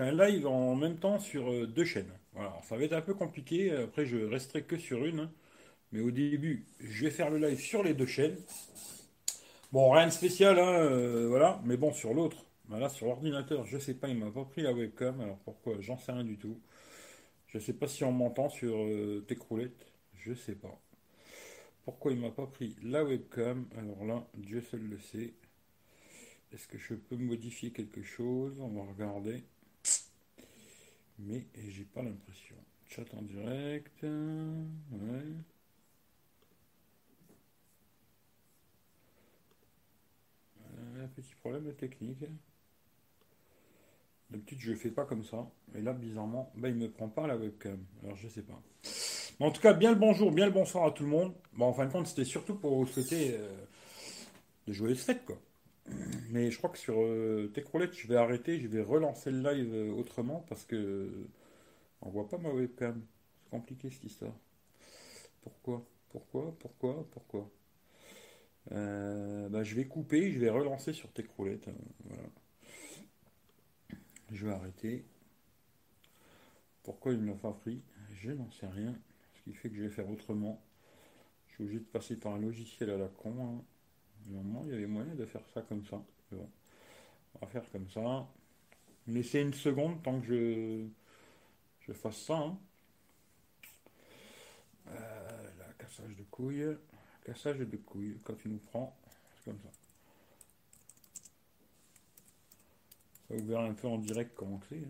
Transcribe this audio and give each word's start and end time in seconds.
un 0.00 0.12
live 0.12 0.46
en 0.46 0.74
même 0.74 0.98
temps 0.98 1.18
sur 1.18 1.50
euh, 1.50 1.66
deux 1.66 1.84
chaînes. 1.84 2.12
Voilà, 2.34 2.58
ça 2.62 2.76
va 2.76 2.84
être 2.84 2.92
un 2.92 3.02
peu 3.02 3.14
compliqué. 3.14 3.70
Après, 3.72 4.06
je 4.06 4.16
resterai 4.18 4.62
que 4.62 4.76
sur 4.78 5.04
une. 5.04 5.30
Mais 5.92 6.00
au 6.00 6.10
début, 6.10 6.66
je 6.80 7.04
vais 7.04 7.10
faire 7.10 7.30
le 7.30 7.38
live 7.38 7.60
sur 7.60 7.82
les 7.82 7.94
deux 7.94 8.06
chaînes. 8.06 8.36
Bon, 9.72 9.90
rien 9.90 10.06
de 10.06 10.12
spécial, 10.12 10.58
hein, 10.58 10.80
euh, 10.80 11.28
voilà. 11.28 11.60
Mais 11.64 11.76
bon, 11.76 11.92
sur 11.92 12.14
l'autre, 12.14 12.44
voilà, 12.68 12.88
sur 12.88 13.06
l'ordinateur, 13.06 13.66
je 13.66 13.78
sais 13.78 13.94
pas, 13.94 14.08
il 14.08 14.16
m'a 14.16 14.30
pas 14.30 14.44
pris 14.44 14.62
la 14.62 14.72
webcam. 14.72 15.20
Alors 15.20 15.38
pourquoi? 15.38 15.74
J'en 15.80 15.98
sais 15.98 16.12
rien 16.12 16.24
du 16.24 16.38
tout. 16.38 16.60
Je 17.48 17.58
sais 17.58 17.72
pas 17.72 17.88
si 17.88 18.04
on 18.04 18.12
m'entend 18.12 18.48
sur 18.48 18.76
euh, 18.76 19.24
Techroulette. 19.26 19.86
Je 20.14 20.34
sais 20.34 20.54
pas. 20.54 20.80
Pourquoi 21.84 22.12
il 22.12 22.20
m'a 22.20 22.30
pas 22.30 22.46
pris 22.46 22.76
la 22.82 23.04
webcam? 23.04 23.66
Alors 23.76 24.04
là, 24.04 24.26
Dieu 24.34 24.60
seul 24.60 24.82
le 24.82 24.98
sait. 24.98 25.34
Est-ce 26.52 26.68
que 26.68 26.78
je 26.78 26.94
peux 26.94 27.16
modifier 27.16 27.70
quelque 27.70 28.02
chose? 28.02 28.60
On 28.60 28.68
va 28.68 28.82
regarder. 28.82 29.44
Mais 31.26 31.46
j'ai 31.68 31.84
pas 31.84 32.02
l'impression. 32.02 32.56
Chat 32.88 33.04
en 33.14 33.22
direct. 33.22 34.02
Ouais. 34.02 35.34
Un 41.02 41.08
petit 41.08 41.34
problème 41.36 41.72
technique. 41.74 42.24
D'habitude, 44.30 44.58
je 44.60 44.70
ne 44.72 44.76
fais 44.76 44.90
pas 44.90 45.04
comme 45.04 45.24
ça. 45.24 45.50
Et 45.74 45.82
là, 45.82 45.92
bizarrement, 45.92 46.52
bah, 46.56 46.68
il 46.68 46.76
ne 46.76 46.86
me 46.86 46.90
prend 46.90 47.08
pas 47.08 47.26
la 47.26 47.36
webcam. 47.36 47.84
Alors, 48.02 48.16
je 48.16 48.28
sais 48.28 48.42
pas. 48.42 48.60
En 49.40 49.50
tout 49.50 49.60
cas, 49.60 49.72
bien 49.72 49.90
le 49.90 49.98
bonjour, 49.98 50.30
bien 50.32 50.46
le 50.46 50.52
bonsoir 50.52 50.84
à 50.86 50.92
tout 50.92 51.02
le 51.02 51.08
monde. 51.08 51.34
Bon, 51.54 51.66
en 51.66 51.72
fin 51.72 51.86
de 51.86 51.92
compte, 51.92 52.06
c'était 52.06 52.24
surtout 52.24 52.54
pour 52.54 52.76
vous 52.76 52.86
souhaiter 52.86 53.34
euh, 53.34 53.64
de 54.66 54.72
joyeuses 54.72 55.02
fêtes, 55.02 55.24
quoi. 55.24 55.40
Mais 56.30 56.50
je 56.50 56.58
crois 56.58 56.70
que 56.70 56.78
sur 56.78 57.00
euh, 57.00 57.52
je 57.54 58.08
vais 58.08 58.16
arrêter, 58.16 58.60
je 58.60 58.68
vais 58.68 58.82
relancer 58.82 59.30
le 59.30 59.40
live 59.42 59.74
euh, 59.74 59.92
autrement 59.92 60.44
parce 60.48 60.64
que 60.64 61.10
on 62.02 62.10
voit 62.10 62.28
pas 62.28 62.38
ma 62.38 62.50
webcam. 62.50 63.02
C'est 63.42 63.50
compliqué 63.50 63.90
cette 63.90 64.04
histoire. 64.04 64.34
Pourquoi? 65.42 65.84
Pourquoi? 66.10 66.54
Pourquoi? 66.58 67.06
Pourquoi? 67.10 67.50
Euh, 68.72 69.48
bah, 69.48 69.62
Je 69.64 69.74
vais 69.74 69.86
couper, 69.86 70.30
je 70.32 70.38
vais 70.38 70.50
relancer 70.50 70.92
sur 70.92 71.10
Techroulette. 71.12 71.68
Hein, 71.68 71.74
voilà. 72.04 72.28
Je 74.32 74.46
vais 74.46 74.52
arrêter. 74.52 75.04
Pourquoi 76.82 77.12
il 77.12 77.22
ne 77.22 77.26
l'a 77.26 77.36
pas 77.36 77.52
pris 77.52 77.82
Je 78.12 78.30
n'en 78.32 78.50
sais 78.50 78.66
rien. 78.66 78.94
Ce 79.34 79.42
qui 79.42 79.54
fait 79.54 79.70
que 79.70 79.76
je 79.76 79.82
vais 79.82 79.88
faire 79.88 80.08
autrement. 80.08 80.62
Je 81.48 81.54
suis 81.54 81.64
obligé 81.64 81.80
de 81.80 81.84
passer 81.84 82.16
par 82.16 82.34
un 82.34 82.38
logiciel 82.38 82.90
à 82.90 82.96
la 82.98 83.08
con. 83.08 83.34
Hein. 83.40 83.64
Il 84.30 84.70
y 84.70 84.74
avait 84.74 84.86
moyen 84.86 85.14
de 85.14 85.26
faire 85.26 85.46
ça 85.52 85.62
comme 85.62 85.84
ça. 85.86 86.00
On 86.32 87.38
va 87.40 87.46
faire 87.48 87.68
comme 87.72 87.88
ça. 87.90 88.26
Laissez 89.06 89.40
une 89.40 89.54
seconde 89.54 90.02
tant 90.02 90.20
que 90.20 90.26
je, 90.26 90.86
je 91.80 91.92
fasse 91.92 92.18
ça. 92.18 92.36
Hein. 92.36 92.58
Euh, 94.88 95.72
cassage 95.78 96.14
de 96.16 96.22
couilles. 96.24 96.76
Cassage 97.24 97.58
de 97.58 97.76
couilles. 97.76 98.20
Quand 98.22 98.34
tu 98.34 98.48
nous 98.48 98.58
prends, 98.58 98.96
c'est 99.36 99.50
comme 99.50 99.60
ça. 99.60 99.70
Ça 103.28 103.34
vous 103.36 103.56
un 103.56 103.74
peu 103.74 103.88
en 103.88 103.98
direct 103.98 104.32
comment 104.36 104.60
c'est. 104.68 104.84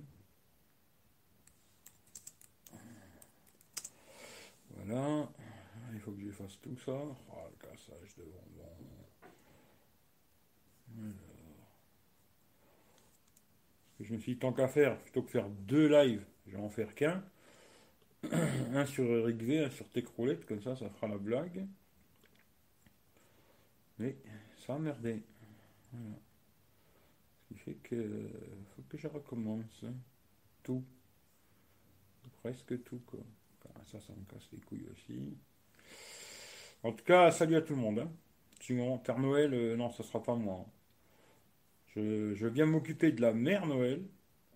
Hein. 2.75 2.79
Voilà. 4.77 5.29
Il 5.93 6.01
faut 6.01 6.13
que 6.13 6.21
je 6.21 6.31
fasse 6.31 6.59
tout 6.61 6.77
ça. 6.77 6.93
Oh, 6.93 7.49
le 7.51 7.69
cassage 7.69 8.15
de 8.17 8.25
bonbons. 8.25 9.10
Je 14.01 14.15
me 14.15 14.19
suis 14.19 14.39
tant 14.39 14.53
qu'à 14.53 14.67
faire, 14.67 14.99
plutôt 14.99 15.23
que 15.23 15.31
faire 15.31 15.49
deux 15.49 15.87
lives, 15.87 16.25
je 16.47 16.57
vais 16.57 16.63
en 16.63 16.71
faire 16.71 16.95
qu'un. 16.95 17.23
un 18.73 18.87
sur 18.87 19.05
Eric 19.05 19.43
V, 19.43 19.65
un 19.65 19.71
sur 19.71 19.89
Techroulette, 19.91 20.47
comme 20.47 20.63
ça, 20.63 20.75
ça 20.77 20.89
fera 20.89 21.09
la 21.09 21.19
blague. 21.19 21.67
Mais 23.99 24.17
ça 24.67 24.75
a 24.75 24.79
merdé. 24.79 25.23
Voilà. 25.93 26.17
Ce 27.43 27.55
qui 27.55 27.61
fait 27.61 27.75
que 27.75 28.31
je 28.95 29.07
recommence. 29.09 29.85
Tout. 30.63 30.85
Presque 32.43 32.83
tout, 32.85 33.01
quoi. 33.07 33.21
Ça, 33.85 34.01
ça 34.01 34.13
me 34.15 34.25
casse 34.25 34.49
les 34.53 34.61
couilles 34.61 34.87
aussi. 34.93 35.37
En 36.83 36.93
tout 36.93 37.05
cas, 37.05 37.31
salut 37.31 37.57
à 37.57 37.63
tout 37.63 37.75
le 37.75 37.81
monde. 37.81 37.99
Hein. 37.99 38.11
Sinon, 38.61 38.99
Père 38.99 39.19
Noël, 39.19 39.53
euh, 39.53 39.77
non, 39.77 39.91
ça 39.91 40.03
sera 40.03 40.23
pas 40.23 40.35
moi. 40.35 40.65
Je, 41.97 42.47
viens 42.47 42.67
m'occuper 42.67 43.11
de 43.13 43.21
la 43.21 43.33
mère 43.33 43.67
Noël. 43.67 44.05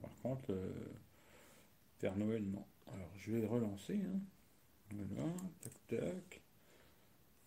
Par 0.01 0.15
contre, 0.23 0.53
euh, 0.53 0.73
Père 1.99 2.17
Noël, 2.17 2.45
non. 2.45 2.65
Alors, 2.93 3.11
je 3.17 3.33
vais 3.33 3.47
relancer. 3.47 4.01
Hein. 4.01 4.21
Voilà, 4.93 5.33
tac, 5.61 5.73
tac. 5.89 6.43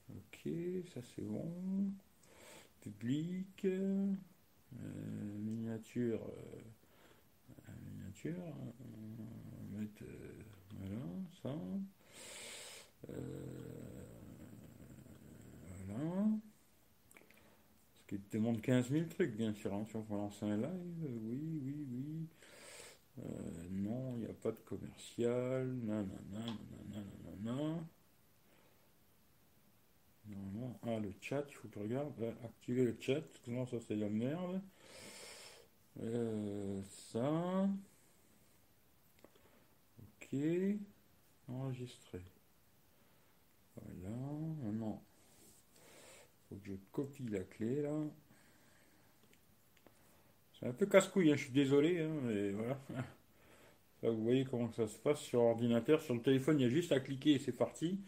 Ok, 0.09 0.49
ça 0.93 1.01
c'est 1.15 1.21
bon. 1.21 1.93
Public. 2.81 3.65
Euh, 3.65 4.13
miniature. 5.39 6.19
Euh, 7.69 7.71
miniature. 7.89 8.43
On 8.43 9.73
va 9.73 9.79
mettre. 9.79 10.03
voilà, 10.79 11.01
ça. 11.41 11.55
voilà 15.87 16.27
qui 18.07 18.19
demande 18.31 18.61
15 18.61 18.89
000 18.89 19.05
trucs, 19.07 19.35
bien 19.35 19.53
sûr. 19.53 19.73
Hein, 19.73 19.85
si 19.89 19.95
on 19.95 20.01
veut 20.01 20.17
lancer 20.17 20.45
un 20.45 20.57
live, 20.57 20.69
oui, 21.25 21.59
oui, 21.63 21.85
oui. 21.91 22.27
Euh, 23.19 23.67
non, 23.71 24.13
il 24.15 24.19
n'y 24.21 24.25
a 24.29 24.33
pas 24.33 24.51
de 24.51 24.59
commercial. 24.65 25.67
Nanana, 25.67 26.07
nanana, 26.31 27.03
nanana. 27.43 27.79
Non. 30.29 30.75
Ah, 30.83 30.99
le 30.99 31.13
chat, 31.21 31.45
il 31.49 31.53
faut 31.55 31.67
que 31.67 31.75
je 31.75 31.79
regarde. 31.79 32.13
activer 32.43 32.83
le 32.85 32.97
chat, 32.99 33.23
sinon 33.43 33.65
ça 33.65 33.77
c'est 33.87 33.95
la 33.95 34.09
merde. 34.09 34.61
Euh, 36.01 36.81
ça. 37.11 37.69
Ok. 39.99 40.39
Enregistrer. 41.47 42.21
Voilà. 43.75 44.15
Non. 44.73 44.99
Faut 46.49 46.55
que 46.55 46.56
je 46.67 46.73
copie 46.91 47.27
la 47.29 47.39
clé 47.39 47.81
là. 47.81 47.93
C'est 50.59 50.67
un 50.67 50.73
peu 50.73 50.87
casse-couille, 50.87 51.31
hein, 51.31 51.35
je 51.35 51.43
suis 51.43 51.51
désolé, 51.51 52.01
hein, 52.01 52.19
mais 52.23 52.51
voilà. 52.51 52.79
vous 54.01 54.23
voyez 54.23 54.43
comment 54.45 54.71
ça 54.71 54.87
se 54.87 54.97
passe 54.97 55.19
sur 55.21 55.41
ordinateur. 55.41 56.01
Sur 56.01 56.15
le 56.15 56.21
téléphone, 56.21 56.59
il 56.59 56.63
y 56.63 56.65
a 56.65 56.69
juste 56.69 56.91
à 56.91 56.99
cliquer 56.99 57.33
et 57.33 57.39
c'est 57.39 57.51
parti. 57.51 57.99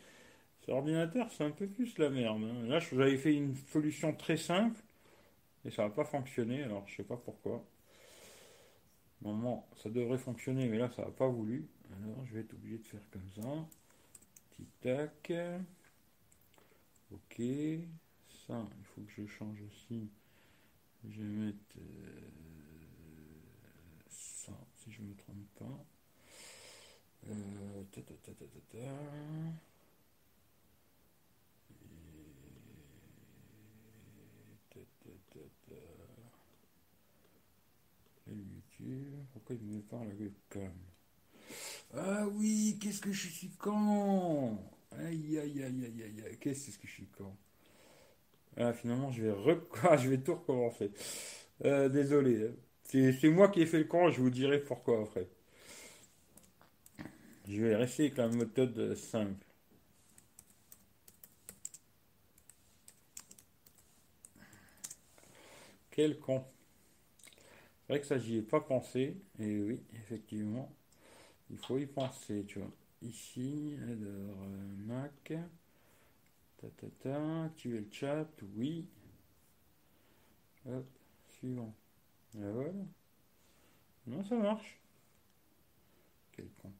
Sur 0.61 0.75
ordinateur, 0.75 1.31
c'est 1.31 1.43
un 1.43 1.51
peu 1.51 1.67
plus 1.67 1.97
la 1.99 2.09
merde. 2.09 2.43
Hein. 2.43 2.67
Là, 2.67 2.79
j'avais 2.79 3.17
fait 3.17 3.35
une 3.35 3.55
solution 3.55 4.13
très 4.13 4.37
simple 4.37 4.81
et 5.63 5.69
ça 5.69 5.83
n'a 5.83 5.89
pas 5.89 6.05
fonctionné. 6.05 6.63
Alors, 6.63 6.87
je 6.87 6.95
sais 6.95 7.03
pas 7.03 7.17
pourquoi. 7.17 7.63
Normalement, 9.21 9.67
ça 9.75 9.89
devrait 9.89 10.17
fonctionner, 10.17 10.67
mais 10.67 10.79
là, 10.79 10.89
ça 10.95 11.03
n'a 11.03 11.11
pas 11.11 11.27
voulu. 11.27 11.67
Alors, 12.01 12.25
je 12.25 12.33
vais 12.33 12.39
être 12.41 12.53
obligé 12.53 12.79
de 12.79 12.87
faire 12.87 13.01
comme 13.11 13.29
ça. 13.35 13.67
Petit 14.49 14.67
tac. 14.81 15.31
Ok 18.49 18.55
il 18.79 18.85
faut 18.85 19.01
que 19.01 19.11
je 19.11 19.27
change 19.27 19.61
aussi. 19.61 20.09
Je 21.03 21.21
vais 21.21 21.45
mettre 21.45 21.77
euh, 21.77 22.29
ça, 24.09 24.53
si 24.75 24.91
je 24.91 25.01
ne 25.01 25.09
me 25.09 25.15
trompe 25.15 25.47
pas. 25.55 25.85
Euh, 27.29 27.83
ta, 27.91 28.01
ta, 28.01 28.13
ta, 28.15 28.31
ta, 28.33 28.45
YouTube, 38.27 39.25
pourquoi 39.33 39.55
il 39.55 39.63
me 39.63 39.81
parle 39.81 40.07
avec 40.07 40.19
webcam 40.19 40.73
Ah 41.93 42.27
oui, 42.27 42.77
qu'est-ce 42.79 43.01
que 43.01 43.11
je 43.11 43.27
suis 43.27 43.49
con? 43.49 44.59
Aïe 44.91 45.39
aïe 45.39 45.63
aïe 45.63 45.85
aïe 45.85 46.03
aïe, 46.23 46.37
qu'est-ce 46.39 46.77
que 46.77 46.87
je 46.87 46.93
suis 46.93 47.07
con? 47.07 47.35
Ah, 48.57 48.73
finalement, 48.73 49.11
je 49.11 49.23
vais, 49.23 49.33
je 49.97 50.09
vais 50.09 50.17
tout 50.19 50.35
recommencer. 50.35 50.91
Euh, 51.65 51.89
désolé. 51.89 52.51
C'est 52.83 53.29
moi 53.29 53.49
qui 53.49 53.61
ai 53.61 53.65
fait 53.65 53.79
le 53.79 53.85
con, 53.85 54.09
je 54.11 54.21
vous 54.21 54.29
dirai 54.31 54.59
pourquoi 54.59 55.01
après. 55.03 55.27
Je 57.49 57.61
vais 57.61 57.75
rester 57.75 58.03
avec 58.03 58.15
la 58.17 58.29
méthode 58.29 58.95
simple. 58.95 59.45
Quel 65.91 66.17
con. 66.19 66.43
C'est 67.87 67.93
vrai 67.93 67.99
que 68.01 68.07
ça, 68.07 68.17
j'y 68.17 68.37
ai 68.37 68.41
pas 68.41 68.61
pensé. 68.61 69.17
Et 69.39 69.59
oui, 69.59 69.81
effectivement, 69.95 70.71
il 71.51 71.57
faut 71.57 71.77
y 71.79 71.87
penser, 71.87 72.45
tu 72.47 72.59
vois. 72.59 72.71
Ici, 73.03 73.75
alors, 73.83 74.37
euh, 74.43 74.75
Mac. 74.87 75.33
Ta, 76.59 76.67
ta, 76.71 76.87
ta, 77.01 77.49
le 77.65 77.87
chat, 77.89 78.27
oui. 78.55 78.85
Hop, 80.65 80.85
suivant. 81.27 81.73
Voilà. 82.33 82.71
Non, 84.07 84.23
ça 84.23 84.35
marche. 84.35 84.77
Quel 86.33 86.49
con. 86.61 86.73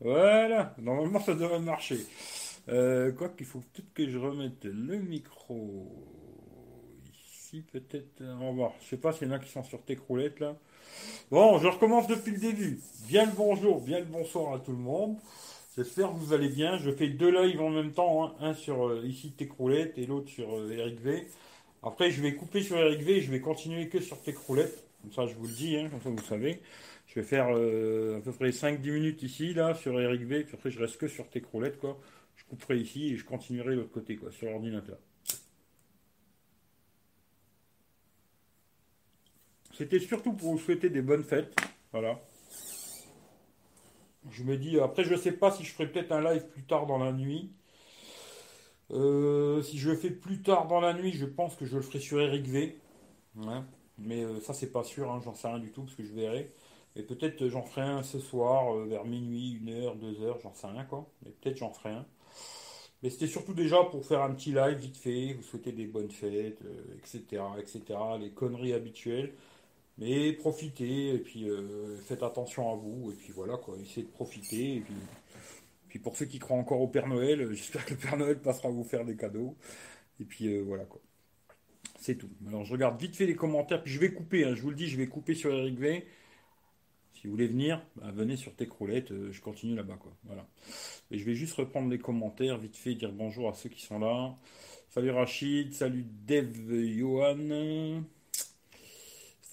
Voilà, 0.00 0.74
normalement 0.78 1.20
ça 1.20 1.34
devrait 1.34 1.60
marcher. 1.60 2.06
Euh, 2.68 3.12
quoi 3.12 3.28
qu'il 3.30 3.46
faut 3.46 3.60
peut-être 3.60 3.92
que 3.94 4.08
je 4.08 4.18
remette 4.18 4.64
le 4.64 4.98
micro 4.98 6.37
peut-être. 7.62 8.22
On 8.40 8.46
va 8.46 8.52
voir. 8.52 8.72
Je 8.80 8.88
sais 8.88 8.96
pas 8.96 9.12
s'il 9.12 9.28
y 9.28 9.34
en 9.34 9.38
qui 9.38 9.50
sont 9.50 9.64
sur 9.64 9.82
tes 9.82 9.96
croulettes 9.96 10.40
là. 10.40 10.56
Bon, 11.30 11.58
je 11.58 11.66
recommence 11.66 12.06
depuis 12.06 12.32
le 12.32 12.38
début. 12.38 12.80
Bien 13.06 13.26
le 13.26 13.32
bonjour, 13.32 13.80
bien 13.80 13.98
le 13.98 14.06
bonsoir 14.06 14.54
à 14.54 14.58
tout 14.58 14.72
le 14.72 14.78
monde. 14.78 15.16
J'espère 15.76 16.12
que 16.12 16.16
vous 16.16 16.32
allez 16.32 16.48
bien. 16.48 16.76
Je 16.78 16.90
fais 16.90 17.08
deux 17.08 17.30
lives 17.30 17.60
en 17.60 17.70
même 17.70 17.92
temps, 17.92 18.24
hein. 18.24 18.34
un 18.40 18.54
sur 18.54 18.88
euh, 18.88 19.06
ici 19.06 19.30
tes 19.30 19.46
croulettes 19.46 19.96
et 19.96 20.06
l'autre 20.06 20.28
sur 20.28 20.56
euh, 20.56 20.72
Eric 20.72 21.00
V. 21.00 21.26
Après, 21.82 22.10
je 22.10 22.20
vais 22.20 22.34
couper 22.34 22.62
sur 22.62 22.78
Eric 22.78 23.00
V 23.02 23.18
et 23.18 23.20
je 23.20 23.30
vais 23.30 23.40
continuer 23.40 23.88
que 23.88 24.00
sur 24.00 24.20
tes 24.20 24.32
croulettes. 24.32 24.88
Comme 25.02 25.12
ça, 25.12 25.26
je 25.26 25.34
vous 25.36 25.46
le 25.46 25.52
dis, 25.52 25.76
hein, 25.76 25.88
comme 25.88 26.00
ça 26.00 26.10
vous 26.10 26.26
savez. 26.26 26.60
Je 27.06 27.14
vais 27.14 27.22
faire 27.22 27.48
euh, 27.50 28.18
à 28.18 28.20
peu 28.20 28.32
près 28.32 28.50
5-10 28.50 28.90
minutes 28.90 29.22
ici, 29.22 29.54
là, 29.54 29.74
sur 29.74 30.00
Eric 30.00 30.22
V. 30.22 30.44
Puis 30.44 30.54
après, 30.56 30.70
je 30.70 30.80
reste 30.80 30.96
que 30.96 31.06
sur 31.06 31.28
tes 31.28 31.40
croulettes, 31.40 31.78
quoi. 31.78 31.96
Je 32.34 32.44
couperai 32.44 32.78
ici 32.78 33.12
et 33.12 33.16
je 33.16 33.24
continuerai 33.24 33.70
de 33.70 33.76
l'autre 33.76 33.92
côté, 33.92 34.16
quoi, 34.16 34.32
sur 34.32 34.50
l'ordinateur. 34.50 34.98
C'était 39.78 40.00
surtout 40.00 40.32
pour 40.32 40.50
vous 40.50 40.58
souhaiter 40.58 40.90
des 40.90 41.02
bonnes 41.02 41.22
fêtes. 41.22 41.54
Voilà. 41.92 42.20
Je 44.28 44.42
me 44.42 44.56
dis, 44.56 44.80
après, 44.80 45.04
je 45.04 45.12
ne 45.12 45.16
sais 45.16 45.30
pas 45.30 45.52
si 45.52 45.62
je 45.62 45.72
ferai 45.72 45.86
peut-être 45.86 46.10
un 46.10 46.20
live 46.20 46.48
plus 46.48 46.64
tard 46.64 46.86
dans 46.86 46.98
la 46.98 47.12
nuit. 47.12 47.52
Euh, 48.90 49.62
si 49.62 49.78
je 49.78 49.90
le 49.90 49.96
fais 49.96 50.10
plus 50.10 50.42
tard 50.42 50.66
dans 50.66 50.80
la 50.80 50.94
nuit, 50.94 51.12
je 51.12 51.24
pense 51.24 51.54
que 51.54 51.64
je 51.64 51.76
le 51.76 51.82
ferai 51.82 52.00
sur 52.00 52.20
Eric 52.20 52.44
V. 52.48 52.76
Mais 53.98 54.24
euh, 54.24 54.40
ça, 54.40 54.52
c'est 54.52 54.72
pas 54.72 54.82
sûr, 54.82 55.12
hein, 55.12 55.20
j'en 55.24 55.34
sais 55.34 55.46
rien 55.46 55.60
du 55.60 55.70
tout, 55.70 55.82
parce 55.82 55.94
que 55.94 56.02
je 56.02 56.12
verrai. 56.12 56.52
Et 56.96 57.04
peut-être 57.04 57.40
euh, 57.42 57.48
j'en 57.48 57.62
ferai 57.62 57.82
un 57.82 58.02
ce 58.02 58.18
soir, 58.18 58.74
vers 58.78 59.04
minuit, 59.04 59.60
une 59.62 59.68
heure, 59.68 59.94
deux 59.94 60.20
heures, 60.22 60.40
j'en 60.40 60.54
sais 60.54 60.66
rien, 60.66 60.82
quoi. 60.86 61.08
Mais 61.24 61.30
peut-être 61.30 61.58
j'en 61.58 61.70
ferai 61.70 61.90
un. 61.90 62.06
Mais 63.04 63.10
c'était 63.10 63.28
surtout 63.28 63.54
déjà 63.54 63.84
pour 63.84 64.04
faire 64.04 64.22
un 64.22 64.34
petit 64.34 64.50
live 64.50 64.76
vite 64.76 64.96
fait, 64.96 65.34
vous 65.34 65.44
souhaiter 65.44 65.70
des 65.70 65.86
bonnes 65.86 66.10
fêtes, 66.10 66.64
etc., 66.96 67.42
etc., 67.60 67.80
les 68.18 68.30
conneries 68.30 68.72
habituelles. 68.72 69.34
Mais 69.98 70.32
profitez, 70.32 71.14
et 71.14 71.18
puis 71.18 71.48
euh, 71.48 71.96
faites 72.06 72.22
attention 72.22 72.72
à 72.72 72.76
vous, 72.76 73.10
et 73.10 73.14
puis 73.14 73.32
voilà, 73.32 73.56
quoi, 73.56 73.76
essayez 73.78 74.06
de 74.06 74.12
profiter, 74.12 74.76
et 74.76 74.84
puis, 75.88 75.98
pour 75.98 76.16
ceux 76.16 76.26
qui 76.26 76.38
croient 76.38 76.56
encore 76.56 76.80
au 76.80 76.86
Père 76.86 77.08
Noël, 77.08 77.40
euh, 77.40 77.52
j'espère 77.54 77.84
que 77.84 77.94
le 77.94 78.00
Père 78.00 78.16
Noël 78.16 78.38
passera 78.40 78.68
à 78.68 78.70
vous 78.70 78.84
faire 78.84 79.04
des 79.04 79.16
cadeaux, 79.16 79.56
et 80.20 80.24
puis 80.24 80.46
euh, 80.46 80.62
voilà, 80.62 80.84
quoi. 80.84 81.00
C'est 82.00 82.14
tout. 82.14 82.30
Alors 82.46 82.64
je 82.64 82.72
regarde 82.72 83.00
vite 83.00 83.16
fait 83.16 83.26
les 83.26 83.34
commentaires, 83.34 83.82
puis 83.82 83.92
je 83.92 83.98
vais 83.98 84.12
couper, 84.12 84.44
hein, 84.44 84.54
je 84.54 84.62
vous 84.62 84.70
le 84.70 84.76
dis, 84.76 84.86
je 84.86 84.96
vais 84.96 85.08
couper 85.08 85.34
sur 85.34 85.52
Eric 85.52 85.78
V. 85.80 86.06
Si 87.12 87.26
vous 87.26 87.32
voulez 87.32 87.48
venir, 87.48 87.84
bah, 87.96 88.12
venez 88.14 88.36
sur 88.36 88.54
tes 88.54 88.68
croulettes, 88.68 89.12
je 89.32 89.40
continue 89.40 89.74
là-bas, 89.74 89.96
quoi. 89.96 90.12
Voilà. 90.22 90.46
Et 91.10 91.18
je 91.18 91.24
vais 91.24 91.34
juste 91.34 91.54
reprendre 91.54 91.90
les 91.90 91.98
commentaires, 91.98 92.56
vite 92.56 92.76
fait, 92.76 92.94
dire 92.94 93.10
bonjour 93.10 93.48
à 93.48 93.54
ceux 93.54 93.68
qui 93.68 93.82
sont 93.82 93.98
là. 93.98 94.36
Salut 94.90 95.10
Rachid, 95.10 95.74
salut 95.74 96.06
Dev 96.24 96.72
Johan. 96.86 98.04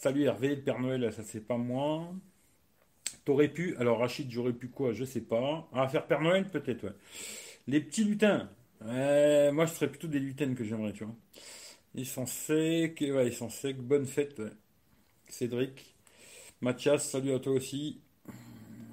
Salut 0.05 0.25
Hervé, 0.25 0.55
Père 0.55 0.79
Noël, 0.79 1.11
ça 1.11 1.23
c'est 1.23 1.41
pas 1.41 1.57
moi. 1.57 2.13
T'aurais 3.25 3.47
pu, 3.47 3.75
alors 3.77 3.97
Rachid, 3.97 4.29
j'aurais 4.29 4.53
pu 4.53 4.67
quoi, 4.67 4.93
je 4.93 5.03
sais 5.03 5.21
pas. 5.21 5.67
Ah, 5.73 5.87
faire 5.87 6.05
Père 6.05 6.21
Noël 6.21 6.47
peut-être, 6.47 6.83
ouais. 6.83 6.93
Les 7.65 7.81
petits 7.81 8.03
lutins. 8.03 8.51
moi, 8.81 9.65
je 9.65 9.73
serais 9.73 9.89
plutôt 9.89 10.07
des 10.07 10.19
lutins 10.19 10.53
que 10.53 10.63
j'aimerais, 10.63 10.93
tu 10.93 11.05
vois. 11.05 11.15
Ils 11.95 12.05
sont 12.05 12.27
secs, 12.27 13.01
ils 13.01 13.33
sont 13.33 13.49
secs. 13.49 13.77
Bonne 13.77 14.05
fête, 14.05 14.37
ouais. 14.37 14.51
Cédric. 15.27 15.95
Mathias, 16.61 17.09
salut 17.09 17.33
à 17.33 17.39
toi 17.39 17.53
aussi. 17.53 17.99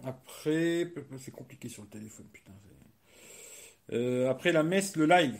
Après, 0.04 0.94
c'est 1.18 1.30
compliqué 1.30 1.68
sur 1.68 1.82
le 1.82 1.90
téléphone, 1.90 2.26
putain. 2.32 2.52
Euh, 3.92 4.30
après 4.30 4.52
la 4.52 4.62
messe, 4.62 4.96
le 4.96 5.04
live. 5.04 5.36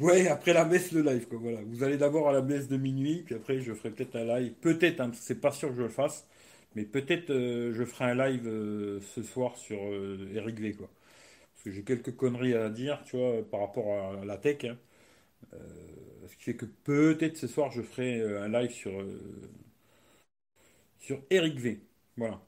Ouais, 0.00 0.28
après 0.28 0.52
la 0.52 0.64
messe, 0.64 0.92
le 0.92 1.02
live, 1.02 1.26
quoi. 1.28 1.38
Voilà. 1.38 1.60
Vous 1.66 1.82
allez 1.82 1.96
d'abord 1.96 2.28
à 2.28 2.32
la 2.32 2.42
messe 2.42 2.68
de 2.68 2.76
minuit, 2.76 3.22
puis 3.24 3.34
après, 3.34 3.60
je 3.60 3.72
ferai 3.74 3.90
peut-être 3.90 4.16
un 4.16 4.24
live. 4.24 4.52
Peut-être, 4.60 5.00
hein, 5.00 5.10
c'est 5.14 5.40
pas 5.40 5.50
sûr 5.50 5.70
que 5.70 5.74
je 5.76 5.82
le 5.82 5.88
fasse, 5.88 6.26
mais 6.74 6.84
peut-être 6.84 7.30
euh, 7.30 7.72
je 7.74 7.84
ferai 7.84 8.04
un 8.12 8.14
live 8.14 8.46
euh, 8.46 9.00
ce 9.14 9.22
soir 9.22 9.56
sur 9.56 9.78
euh, 9.82 10.30
Eric 10.34 10.60
V, 10.60 10.74
quoi. 10.74 10.88
Parce 11.54 11.64
que 11.64 11.70
j'ai 11.72 11.82
quelques 11.82 12.14
conneries 12.16 12.54
à 12.54 12.70
dire, 12.70 13.02
tu 13.06 13.16
vois, 13.16 13.42
par 13.50 13.60
rapport 13.60 13.92
à 14.20 14.24
la 14.24 14.38
tech. 14.38 14.64
Hein. 14.64 14.78
ce 16.28 16.36
qui 16.36 16.44
fait 16.44 16.56
que 16.56 16.66
peut-être 16.66 17.36
ce 17.36 17.46
soir, 17.48 17.70
je 17.72 17.82
ferai 17.82 18.22
un 18.22 18.48
live 18.48 18.70
sur, 18.72 18.92
sur 20.98 21.20
Eric 21.30 21.58
V. 21.58 21.80
Voilà. 22.16 22.40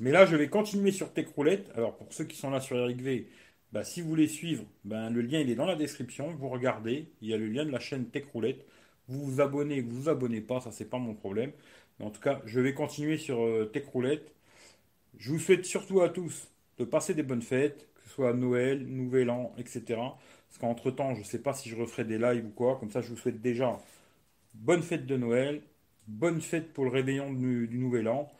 Mais 0.00 0.10
là, 0.12 0.26
je 0.26 0.36
vais 0.36 0.48
continuer 0.48 0.92
sur 0.92 1.12
Tech 1.12 1.28
Roulette. 1.36 1.70
Alors, 1.76 1.96
pour 1.96 2.12
ceux 2.12 2.24
qui 2.24 2.36
sont 2.36 2.50
là 2.50 2.60
sur 2.60 2.76
Eric 2.78 3.00
V, 3.00 3.28
bah, 3.72 3.84
si 3.84 4.02
vous 4.02 4.08
voulez 4.08 4.28
suivre, 4.28 4.64
ben, 4.84 5.10
le 5.10 5.22
lien 5.22 5.40
est 5.40 5.54
dans 5.54 5.66
la 5.66 5.76
description. 5.76 6.34
Vous 6.34 6.48
regardez, 6.48 7.08
il 7.22 7.28
y 7.28 7.34
a 7.34 7.38
le 7.38 7.48
lien 7.48 7.64
de 7.64 7.70
la 7.70 7.80
chaîne 7.80 8.06
Tech 8.06 8.24
Roulette. 8.32 8.66
Vous 9.08 9.24
vous 9.24 9.40
abonnez, 9.40 9.80
vous 9.80 10.02
vous 10.02 10.08
abonnez 10.08 10.40
pas, 10.40 10.60
ça 10.60 10.70
c'est 10.72 10.88
pas 10.88 10.98
mon 10.98 11.14
problème. 11.14 11.52
En 12.00 12.10
tout 12.10 12.20
cas, 12.20 12.42
je 12.46 12.60
vais 12.60 12.74
continuer 12.74 13.18
sur 13.18 13.42
euh, 13.42 13.64
Tech 13.72 13.84
Roulette. 13.86 14.32
Je 15.18 15.30
vous 15.30 15.38
souhaite 15.38 15.64
surtout 15.64 16.02
à 16.02 16.08
tous 16.08 16.48
de 16.78 16.84
passer 16.84 17.14
des 17.14 17.22
bonnes 17.22 17.42
fêtes, 17.42 17.88
que 17.94 18.02
ce 18.04 18.10
soit 18.10 18.34
Noël, 18.34 18.86
Nouvel 18.86 19.30
An, 19.30 19.54
etc. 19.58 19.82
Parce 19.88 20.58
qu'entre 20.60 20.90
temps, 20.90 21.14
je 21.14 21.20
ne 21.20 21.24
sais 21.24 21.40
pas 21.40 21.54
si 21.54 21.68
je 21.68 21.76
referai 21.76 22.04
des 22.04 22.18
lives 22.18 22.46
ou 22.46 22.50
quoi. 22.50 22.76
Comme 22.78 22.90
ça, 22.90 23.00
je 23.00 23.08
vous 23.08 23.16
souhaite 23.16 23.40
déjà 23.40 23.80
bonne 24.54 24.82
fête 24.82 25.06
de 25.06 25.16
Noël, 25.16 25.62
bonne 26.08 26.40
fête 26.40 26.72
pour 26.72 26.84
le 26.84 26.90
réveillon 26.90 27.32
du 27.32 27.68
Nouvel 27.72 28.08
An. 28.08 28.30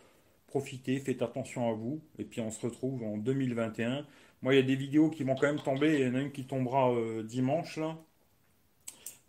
Profitez, 0.47 0.99
faites 0.99 1.23
attention 1.23 1.71
à 1.71 1.73
vous. 1.73 2.01
Et 2.19 2.25
puis 2.25 2.41
on 2.41 2.51
se 2.51 2.61
retrouve 2.67 3.03
en 3.05 3.17
2021 3.17 4.07
moi, 4.43 4.55
il 4.55 4.57
y 4.57 4.61
a 4.61 4.65
des 4.65 4.75
vidéos 4.75 5.09
qui 5.09 5.23
vont 5.23 5.37
quand 5.37 5.47
même 5.47 5.61
tomber. 5.61 6.01
Il 6.01 6.07
y 6.07 6.11
en 6.11 6.15
a 6.17 6.21
une 6.21 6.33
qui 6.33 6.45
tombera 6.45 6.93
euh, 6.93 7.23
dimanche, 7.23 7.77
là. 7.77 7.97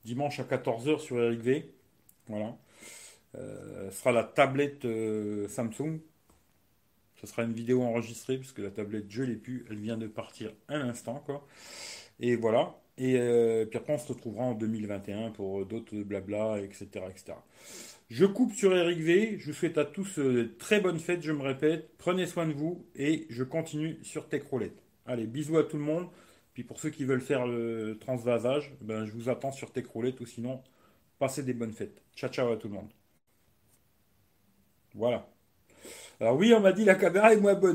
Dimanche 0.05 0.39
à 0.39 0.43
14h 0.43 0.99
sur 0.99 1.21
Eric 1.21 1.39
V. 1.41 1.73
Voilà. 2.27 2.57
Euh, 3.35 3.91
ce 3.91 3.99
sera 3.99 4.11
la 4.11 4.23
tablette 4.23 4.85
euh, 4.85 5.47
Samsung. 5.47 5.99
Ce 7.21 7.27
sera 7.27 7.43
une 7.43 7.53
vidéo 7.53 7.83
enregistrée, 7.83 8.37
puisque 8.37 8.59
la 8.59 8.71
tablette, 8.71 9.05
je 9.09 9.23
l'ai 9.23 9.35
pu. 9.35 9.65
Elle 9.69 9.77
vient 9.77 9.97
de 9.97 10.07
partir 10.07 10.51
un 10.67 10.81
instant, 10.81 11.21
quoi. 11.25 11.45
Et 12.19 12.35
voilà. 12.35 12.75
Et 12.97 13.13
puis 13.69 13.77
après, 13.77 13.93
on 13.93 13.97
se 13.97 14.07
retrouvera 14.07 14.43
en 14.43 14.53
2021 14.53 15.31
pour 15.31 15.65
d'autres 15.65 15.95
blabla, 15.95 16.59
etc., 16.61 16.85
etc. 17.09 17.33
Je 18.09 18.25
coupe 18.25 18.53
sur 18.53 18.75
Eric 18.75 18.99
V. 18.99 19.37
Je 19.39 19.47
vous 19.47 19.53
souhaite 19.53 19.77
à 19.77 19.85
tous 19.85 20.19
très 20.59 20.79
bonnes 20.79 20.99
fêtes, 20.99 21.23
je 21.23 21.31
me 21.31 21.41
répète. 21.41 21.89
Prenez 21.97 22.27
soin 22.27 22.45
de 22.45 22.53
vous 22.53 22.85
et 22.95 23.25
je 23.29 23.43
continue 23.43 23.97
sur 24.03 24.27
Techroulette. 24.27 24.82
Allez, 25.05 25.27
bisous 25.27 25.57
à 25.57 25.63
tout 25.63 25.77
le 25.77 25.83
monde. 25.83 26.09
Puis 26.53 26.63
pour 26.63 26.79
ceux 26.79 26.89
qui 26.89 27.05
veulent 27.05 27.21
faire 27.21 27.47
le 27.47 27.97
transvasage, 27.99 28.73
ben, 28.81 29.05
je 29.05 29.11
vous 29.13 29.29
attends 29.29 29.51
sur 29.51 29.71
Techroulette 29.71 30.19
ou 30.21 30.25
sinon, 30.25 30.61
passez 31.19 31.43
des 31.43 31.53
bonnes 31.53 31.73
fêtes. 31.73 32.01
Ciao, 32.15 32.29
ciao 32.31 32.51
à 32.51 32.57
tout 32.57 32.67
le 32.69 32.75
monde. 32.75 32.91
Voilà. 34.95 35.27
Alors 36.19 36.37
oui, 36.37 36.53
on 36.53 36.59
m'a 36.61 36.71
dit 36.73 36.85
la 36.85 36.95
caméra 36.95 37.33
est 37.33 37.37
moins 37.37 37.55
bonne. 37.55 37.71